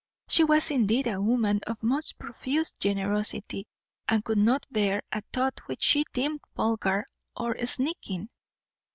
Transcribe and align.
She 0.27 0.43
was 0.43 0.71
indeed 0.71 1.05
a 1.05 1.21
woman 1.21 1.59
of 1.67 1.83
most 1.83 2.17
profuse 2.17 2.71
generosity, 2.71 3.67
and 4.09 4.25
could 4.25 4.39
not 4.39 4.65
bear 4.71 5.03
a 5.11 5.21
thought 5.31 5.59
which 5.67 5.83
she 5.83 6.05
deemed 6.11 6.41
vulgar 6.55 7.05
or 7.37 7.63
sneaking. 7.67 8.29